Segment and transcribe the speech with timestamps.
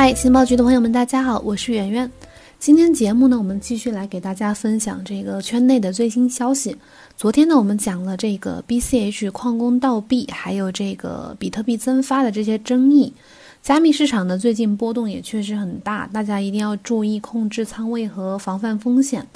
[0.00, 2.08] 嗨，情报局的朋友们，大家好，我是圆圆。
[2.60, 6.76] 今天节目呢，我们继续来给大家分享这个圈内的最新消息。
[7.16, 13.12] 昨天呢，我们讲了这个 BCH 矿工盗币，还有这个比特币增发的这些争议。
[13.60, 19.26] 加密市场呢，最近波动也确实很大，大家一定要注意控制仓位和防范风险。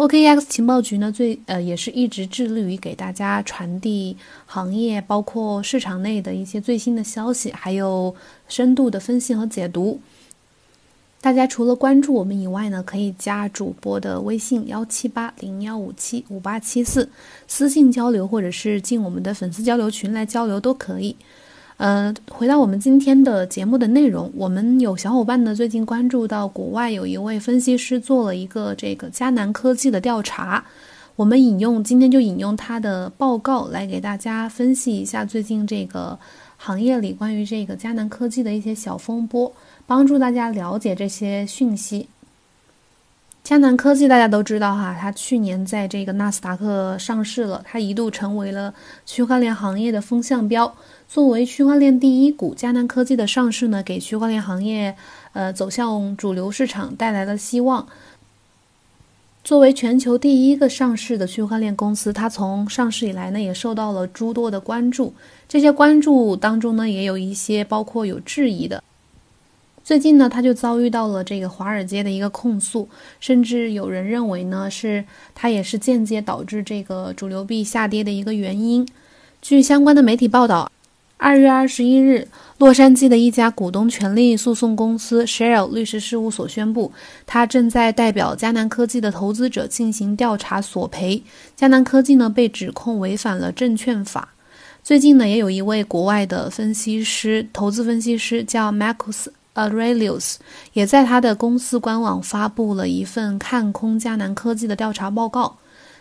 [0.00, 8.14] OKX 情报局呢，最呃也是一直致力于给大家传递行业包括市场内的一些最新的消息，还有
[8.48, 10.00] 深度的分析和解读。
[11.20, 17.06] 大家除了关注我们以外呢，可以加主播的微信幺七八零幺五七五八七四
[17.46, 21.14] 私信交流，或者是进我们的粉丝交流群来交流都可以。
[21.80, 30.62] 呃，回到我们今天的节目的内容，我们有小伙伴呢最近关注到国外有一位分析师做了一个这个迦南科技的调查，
[31.16, 36.18] 我们引用今天就引用他的报告来给大家分析一下最近这个
[36.58, 39.50] 行业里关于这个迦南科技的一些小风波，
[39.86, 42.06] 帮助大家了解这些讯息。
[43.50, 48.72] 迦南科技大家都知道哈，它去年在这个纳斯达克上市了，它一度成为了
[49.04, 50.72] 区块链行业的风向标。
[51.08, 54.94] 作为区块链第一股，迦南科技的上市呢，给区块链行业
[55.32, 57.88] 呃走向主流市场带来了希望。
[59.42, 65.12] 作为全球第一个上市的区块链公司，它从上市以来呢，也受到了诸多的关注。
[65.48, 68.84] 这些关注当中呢，也有一些包括有质疑的。
[69.90, 72.88] 最近呢，他就遭遇到了这个华尔街的一个控诉，
[73.18, 78.86] 甚至有人认为呢，是他也是间接导致这个主流币下跌的一个原因。
[79.42, 80.70] 据相关的媒体报道，
[81.16, 86.92] 二月二十一日，洛杉矶的一家股东权利诉讼公司 Shell 律师事务所宣布，
[87.26, 91.20] 他正在代表迦南科技的投资者进行调查索赔。
[91.58, 94.28] 迦南科技呢，被指控违反了证券法。
[94.84, 99.26] 最近呢，也有一位国外的分析师，投资分析师叫 Marcus。
[99.54, 100.36] Aurelius
[100.72, 105.56] 也在他的公司官网发布了一份看空迦南科技的调查报告，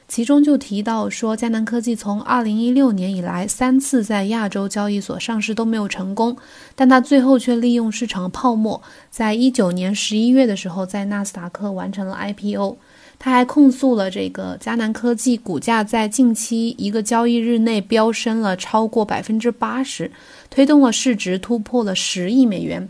[0.08, 6.36] 其中就提到说，迦南科技从2016年以来三次在亚洲交易所上市都没有成功，
[6.76, 12.78] 但他最后却利用市场泡沫，在一九年十一月的时候在纳斯达克完成了 IPO。
[13.22, 20.10] 他还控诉了这个迦南科技股价在近期一个交易日内飙升了超过百分之八十，
[20.50, 22.88] 推动了市值突破了十亿美元。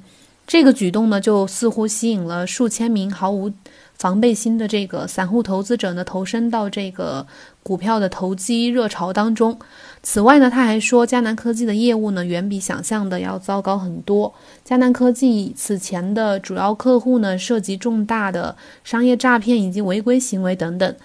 [0.50, 3.52] 这个举动呢，就似乎吸引了数千名毫无
[3.94, 7.28] 防备心的这个散户投资者呢，投身到这个
[7.62, 9.60] 股票的投机热潮当中。
[10.02, 14.34] 此外呢，他还说，迦南科技的业务呢，远比想象的要糟糕很多。
[14.68, 20.96] 迦南科技此前的主要客户呢，涉及重大的商业诈骗以及违规行为等等。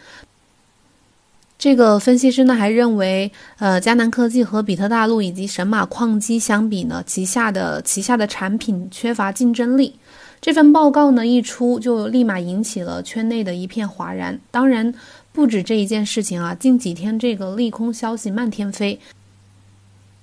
[1.64, 9.94] 这个分析师呢还认为，呃，迦南科技和比特大陆以及神马矿机相比呢，旗下的旗下的产品缺乏竞争力。
[10.42, 14.38] 这份报告呢一出，就立马引起了圈内的一片哗然。
[14.50, 14.92] 当然，
[15.32, 19.00] 不止这一件事情啊，近几天这个利空消息漫天飞，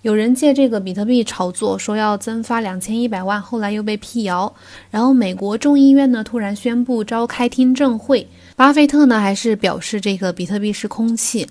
[0.01, 4.51] 有人借这个比特币炒作，说要增发两千一百万，后来又被辟谣。
[4.89, 8.28] 然后，美国众议院呢突然宣布召开听证会。
[8.56, 11.47] 巴菲特呢，还是表示这个比特币是空气。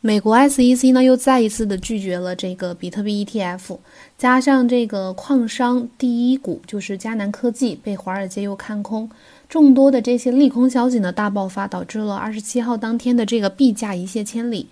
[0.00, 3.78] 美国 SEC 呢，又再一次的拒绝了这个比特币 ETF。
[4.16, 9.10] 加上这个矿商第一股就是迦南科技被华尔街又看空，
[9.48, 14.68] 众多的这些利空消息呢大爆发，导致了二十七号当天的这个币价一泻千里。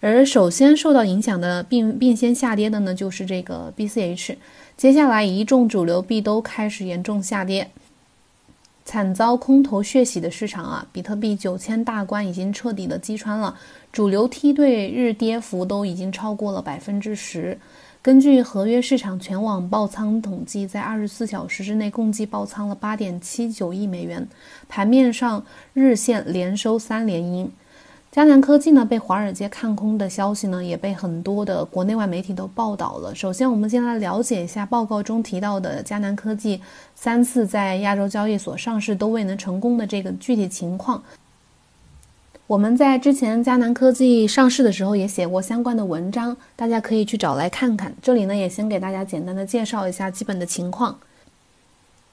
[0.00, 4.36] 而首先受到影响的并并先下跌的呢，就是这个 BCH。
[4.76, 7.70] 接下来一众主流币都开始严重下跌。
[8.84, 13.58] 惨遭空头血洗的市场啊，比特币九千大关已经彻底的击穿了，
[13.90, 17.58] 主流梯队日跌幅都已经超过了百分之十。
[18.00, 24.24] 根据合约市场全网爆仓统计，在二十四小时之内共计爆仓了八点七九亿美元，
[24.68, 27.50] 盘面上日线连收三连阴。
[28.12, 33.14] 迦南科技呢被华尔街看空的消息呢，也被很多的国内外媒体都报道了。
[33.14, 36.58] 首先，我们先来了解一下报告中提到的迦南科技
[36.94, 41.02] 三次在亚洲交易所上市都未能成功的这个具体情况。
[42.46, 47.94] 我们在之前迦南科技上市的时候也写过相关的文章，大家可以去找来看看。
[48.00, 50.98] 这里呢，也先给大家简单的介绍一下基本的情况。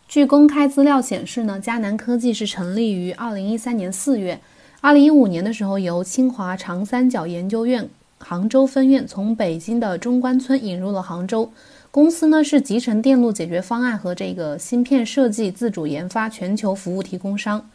[0.09, 4.41] 据公开资料显示呢，迦南科技是成立于二零一三年四月。
[4.85, 7.89] 二零一五年的时候，由清华长三角研究院
[8.19, 11.50] 杭州分院从北京的中关村引入了杭州。
[11.89, 17.65] 公司呢是集成电路解决方案和这个芯片设计自主研发全球服务提供商，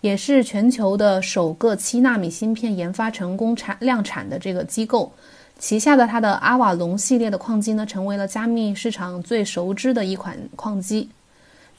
[0.00, 5.12] 也是全球的首个七纳米芯片研发成功产量产的这个机构。
[5.60, 11.08] 旗下的它的阿瓦隆系列的矿机呢，成为了加密市场最熟知的一款矿机。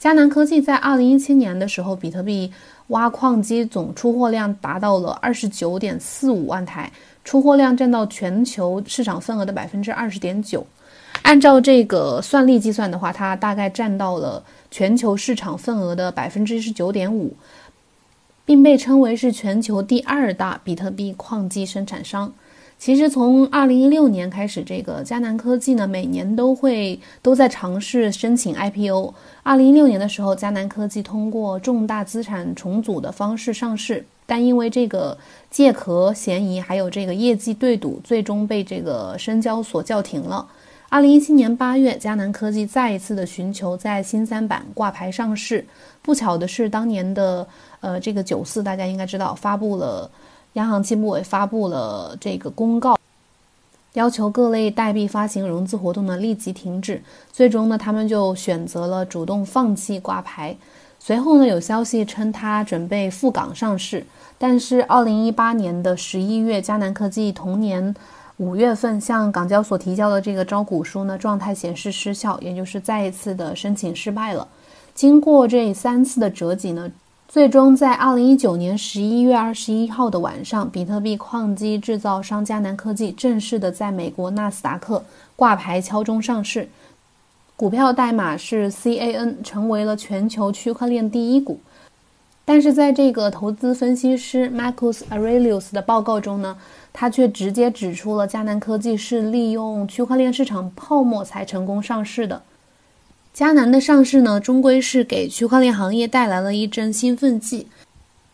[0.00, 2.52] 迦南科技在二零一七年的时候，比特币
[2.88, 6.92] 挖矿机总出货量达到了二十九点四五万台，
[7.24, 10.64] 出货量占到全球市场份额的百分之二十点九。
[11.22, 14.40] 按照这个算力计算的话，它大概占到了
[14.70, 17.34] 全球市场份额的百分之十九点五，
[18.44, 22.32] 并被称为是全球第二大比特币矿机生产商。
[22.78, 29.12] 其实从二零一六年开始，这个迦南科技呢，每年都会都在尝试申请 IPO。
[29.42, 35.18] 二零一六年的时候，迦南科技通过重大资产重组的方式上市，但因为这个
[35.50, 40.46] 借壳嫌疑还有这个业绩对赌，最终被这个深交所叫停了。
[40.88, 45.66] 二零一七年八月，迦南科技再一次的寻求在新三板挂牌上市。
[46.00, 47.46] 不巧的是，当年的
[47.80, 50.08] 呃这个九四，大家应该知道，发布了。
[50.58, 52.98] 央行期部委发布了这个公告，
[53.92, 57.00] 要求各类代币发行融资活动呢立即停止。
[57.32, 60.56] 最终呢，他们就选择了主动放弃挂牌。
[60.98, 64.04] 随后呢，有消息称他准备赴港上市，
[64.36, 67.94] 但是二零一八年的十一月，迦南科技同年
[68.38, 74.48] 五月份向港交所提交的这个招股书呢，状态显示失效，也就是再一次的申请失败了。
[74.92, 76.90] 经过这三次的折戟呢。
[77.28, 85.04] 最终在二零一九年十一月二十一号的晚上，比特币矿机制造商迦南科技正式的在美国纳斯达克
[85.36, 86.66] 挂牌敲钟上市，
[87.54, 91.60] 股票代码是 CAN，成为了全球区块链第一股。
[92.46, 96.56] 但是在这个投资分析师 Marcus Aurelius 的报告中呢，
[96.94, 102.40] 他却直接指出了迦南科技是利用区块链市场泡沫才成功上市的。
[103.38, 107.68] 迦南的上市呢，终归是给区块链行业带来了一针兴奋剂，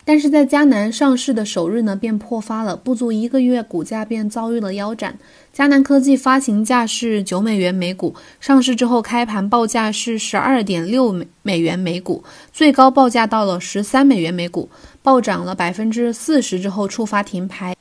[0.02, 5.18] 但是在迦南上市的首日呢，便破发了，不足一个月，股价便遭遇了腰斩。
[5.54, 14.70] 迦南科技发行价是九美元每股，上市之后开盘报价是十二点六美美元每股，最高报价到了十三美元每股，
[15.02, 17.76] 暴涨了百分之四十之后触发停牌，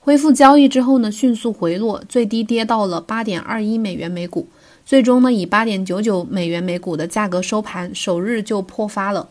[0.00, 4.48] 恢复交易之后呢，迅速回落，最低跌到了八点二一美元每股。
[4.90, 9.28] 最终呢，以八点九九美元每股的价格收盘，首日就破发了。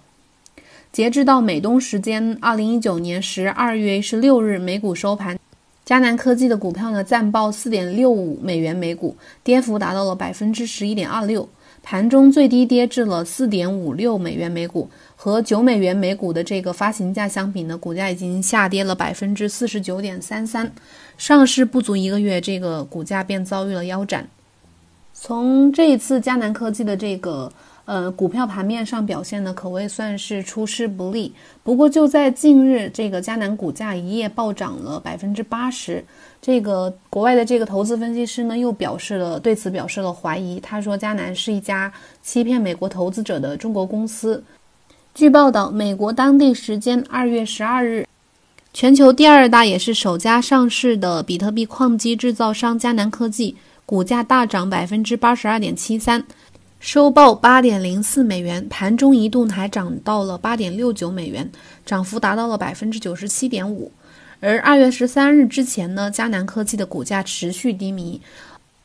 [0.90, 5.38] 截至到美东时间二零一九年十二月十六日美股收盘，
[5.86, 11.50] 迦南科技的股票呢暂报四点六五美元每股，跌幅达到了百分之十一点二六，
[11.84, 20.72] 盘中最低跌至了四点五六美元每股，和九美元每股的这个发行价相比呢，股价已经下跌了百分之四十九点三三。
[21.18, 24.26] 上市不足一个月，这个股价便遭遇了腰斩。
[25.22, 27.52] 从这一次迦南科技的这个
[27.84, 31.34] 呃股票盘面上表现呢，可谓算是出师不利。
[31.62, 36.02] 不过就在近日，这个迦南股价一夜暴涨了百分之八十。
[36.42, 40.58] 这个国外的这个投资分析师呢，又表示了对此表示了怀疑。
[40.58, 41.92] 他说，迦南是一家
[42.24, 44.42] 欺骗美国投资者的中国公司。
[45.14, 48.08] 据报道，美国当地时间二月十二日，
[48.74, 53.58] 全球第二大也是首家上市的比特币矿机制造商迦南科技。
[53.90, 56.24] 股价大涨百分之八十二点七三，
[56.80, 61.52] 收报八点零四美元，盘中一度还涨到了八点六九美元，
[61.88, 63.92] 涨幅达到了百分之九十七点五。
[64.42, 68.22] 而二月十三日之前呢，迦南科技的股价持续低迷。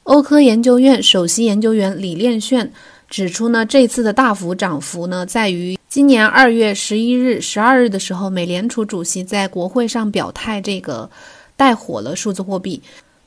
[0.04, 2.72] 欧科研究院首席研究员李炼炫
[3.10, 11.10] 指出呢，这次的大幅涨幅呢，在于今年二月十一日、十二日的时候，美联储主席在国会上表态，这个
[11.56, 12.82] 带火了数字货币。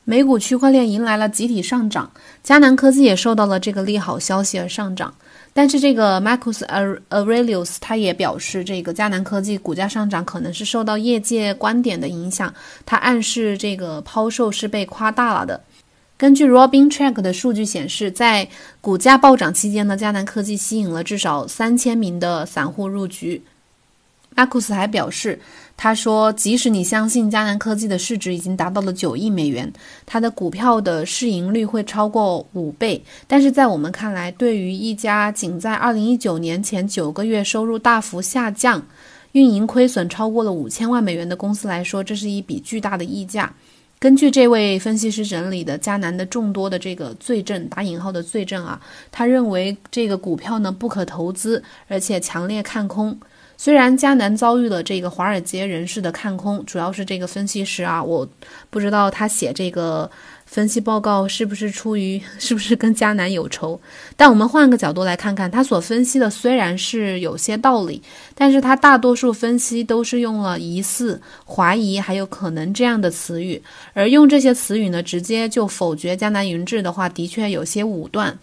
[0.09, 2.09] 美股区块链迎来了集体上涨，
[2.41, 5.13] 迦南科技也受到了这个利好消息而上涨。
[5.51, 6.59] 但是这个 Marcus
[7.09, 12.53] Aurelius 他也表示，这个迦南科技股价上涨可能是受到业界观点的影响，
[12.85, 15.61] 他暗示这个抛售是被夸大了的。
[16.15, 18.47] 根据 Robin Track 的数据显示，在
[18.79, 23.43] 股价暴涨期间呢，迦南科技吸引了至少三千名的散户入局。
[24.37, 25.39] 阿库斯还表示，
[25.75, 29.71] 他说，即使你相信迦南科技的市值已经达到了九亿美元，
[30.05, 38.79] 它的股票的市盈率会超过五倍，但是在我们看来，对于一家仅在二零一九年前九个月收入大幅下降、
[39.31, 43.51] 运营亏损超过了五千万美元的公司来说，这是一笔巨大的溢价。
[43.99, 48.79] 根据这位分析师整理的迦南的众多的这个罪证（打引号的罪证）啊，
[49.11, 53.17] 他认为这个股票呢不可投资，而且强烈看空。
[53.57, 58.27] 虽然迦南遭遇了这个华尔街人士的看空，主要是这个分析师啊，我
[58.69, 60.09] 不知道他写这个
[60.45, 63.79] 分析报告是不是出于是不是跟迦南有仇。
[64.15, 67.99] 但我们换个角度来看看，他所分析的虽然是有些道理，
[68.35, 73.59] 但是他大多数分析都是用了疑似、怀疑还有可能这样的词语，
[73.93, 78.37] 而用这些词语呢，直接就否决迦南云志的话，的确有些武断。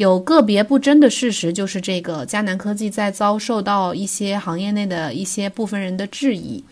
[0.00, 6.64] 有个别不争的事实，就是这个迦南科技在遭受到一些行业内的一些部分人的质疑，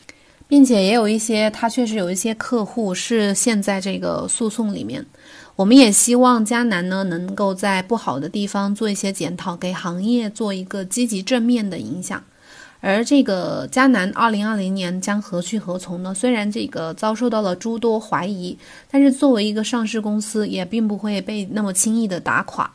[0.49, 5.05] 并且也有一些他确实有一些客户是陷在这个诉讼里面。
[5.57, 12.25] 我们也希望迦南呢能够在不好的地方做一些检讨，给行业做一个积极正面的影响。
[12.81, 16.15] 而这个迦南二零二零年将何去何从呢？
[16.15, 18.57] 虽然这个遭受到了诸多怀疑，
[18.91, 22.71] 但是作为一个上市公司，也并不会被那么轻易的打垮。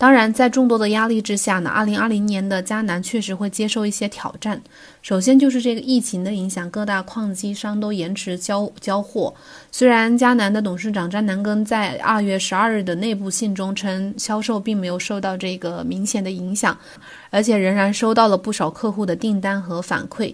[0.00, 4.62] 当然，在众多的压力之下呢，二零二零年的迦南确实会接受一些挑战。
[5.02, 9.34] 首先就是这个疫情的影响，各大矿机商都延迟交交货。
[9.72, 16.78] 虽然迦南的董事长詹南根在二月十二日的内部信中称，销售并没有受到这个明显的影响，
[17.30, 20.32] 而且仍然收到了不少客户的订单和反馈。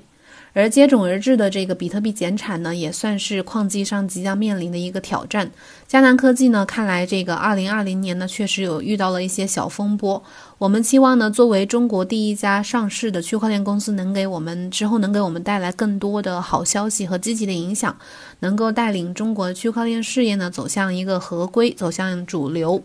[0.54, 5.50] 而接踵而至的这个比特币减产呢，也算是矿机上即将面临的一个挑战。
[5.90, 10.22] 迦南科技呢，看来这个二零二零年呢，确实有遇到了一些小风波。
[10.58, 17.96] 我们期望呢，作为中国第一家上市的区块链公司，能给我们之后能给我们带来更多的好消息和积极的影响，
[18.38, 22.80] 能够带领中国区块链事业呢走向一个合规，走向主流。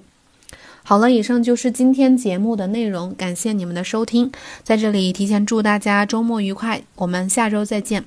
[0.90, 4.32] 好了，以上就是今天节目的内容，感谢你们的收听，
[4.64, 8.06] 在这里提前祝大家周末愉快，我们下周再见。